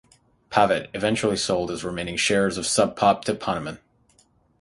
Pavitt 0.49 0.89
eventually 0.95 1.37
sold 1.37 1.69
his 1.69 1.83
remaining 1.83 2.17
shares 2.17 2.57
of 2.57 2.65
Sub 2.65 2.95
Pop 2.95 3.23
to 3.25 3.35
Poneman. 3.35 3.77